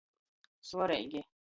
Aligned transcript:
Svoreigi. 0.69 1.23